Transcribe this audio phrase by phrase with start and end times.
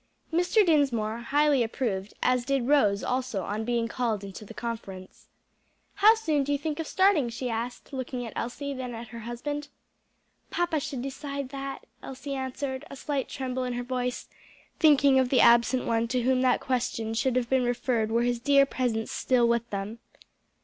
[0.33, 0.65] Mr.
[0.65, 5.27] Dinsmore highly approved, as did Rose also on being called in to the conference.
[5.93, 9.19] "How soon do you think of starting?" she asked, looking at Elsie, then at her
[9.29, 9.67] husband.
[10.49, 14.27] "Papa should decide that," Elsie answered, a slight tremble in her voice,
[14.79, 18.39] thinking of the absent one to whom that question should have been referred were his
[18.39, 19.99] dear presence still with them.